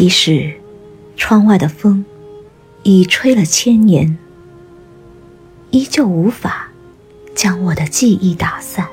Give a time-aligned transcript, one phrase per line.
[0.00, 0.50] 即使
[1.14, 2.06] 窗外的风
[2.84, 4.16] 已吹了千年，
[5.72, 6.68] 依旧无法
[7.34, 8.88] 将我的记忆打散。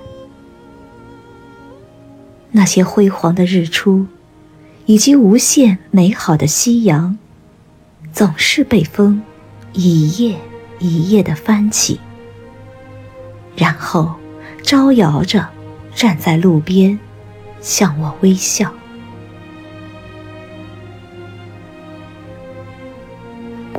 [2.51, 4.05] 那些辉煌的日出，
[4.85, 7.17] 以及无限美好的夕阳，
[8.11, 9.23] 总是被风
[9.71, 10.37] 一页
[10.79, 12.01] 一页的翻起，
[13.55, 14.13] 然后
[14.61, 15.47] 招摇着
[15.95, 16.99] 站在路边，
[17.61, 18.73] 向我微笑。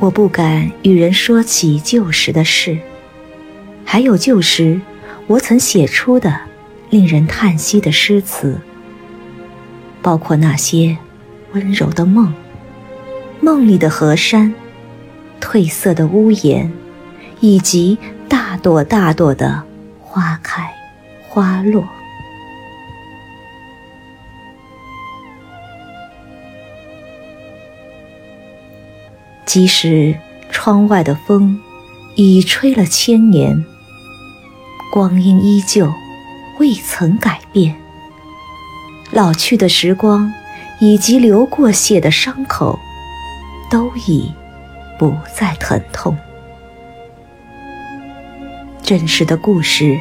[0.01, 2.77] 我不敢与人说起旧时的事，
[3.83, 4.79] 还有旧时
[5.27, 6.39] 我曾写出的
[6.89, 8.57] 令人叹息的诗词，
[10.01, 10.97] 包括那些
[11.51, 12.33] 温柔的梦，
[13.41, 14.55] 梦里的河山，
[15.41, 16.71] 褪色的屋檐，
[17.41, 17.97] 以及
[18.29, 19.61] 大朵大朵的
[19.99, 20.73] 花开
[21.27, 21.83] 花落。
[29.49, 30.15] 即使
[30.51, 31.59] 窗外的风
[32.13, 33.65] 已吹了千年，
[34.93, 35.91] 光阴依旧
[36.59, 37.75] 未曾改变。
[39.09, 40.31] 老去的时光
[40.79, 42.77] 以及流过血的伤口，
[43.71, 44.31] 都已
[44.99, 46.15] 不再疼痛。
[48.83, 49.97] 真实的故事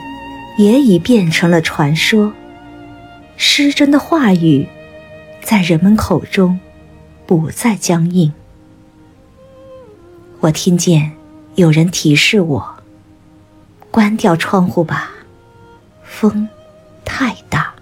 [0.59, 2.35] 也已变成了传说，
[3.39, 4.69] 失真的话语
[5.41, 6.61] 在人们口中
[7.25, 8.31] 不再僵硬。
[10.41, 11.11] 我听见
[11.57, 12.77] 有人提示我
[13.91, 15.11] ：“关掉窗户吧，
[16.05, 16.49] 风
[17.05, 17.75] 太大。”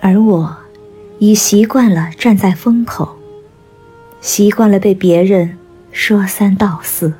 [0.00, 0.56] 而我
[1.18, 3.16] 已习惯了站在风口，
[4.20, 5.58] 习惯了被别人
[5.90, 7.14] 说三道四。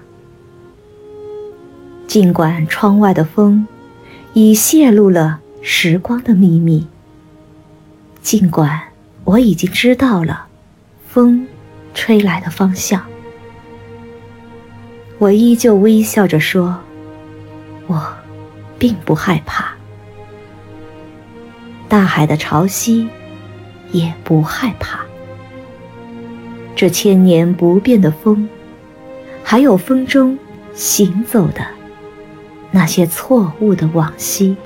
[2.06, 3.66] 尽管窗外的风
[4.32, 6.86] 已泄露了时光的秘密，
[8.22, 8.89] 尽管。
[9.30, 10.48] 我已经知道了，
[11.06, 11.46] 风
[11.94, 13.06] 吹来的方向。
[15.18, 16.80] 我依旧微笑着说
[17.86, 18.12] ：“我
[18.76, 19.72] 并不害怕。”
[21.88, 23.06] 大海的潮汐
[23.92, 24.98] 也不害怕。
[26.74, 28.48] 这千年不变的风，
[29.44, 30.36] 还有风中
[30.74, 31.64] 行走的
[32.72, 34.56] 那些错误的往昔。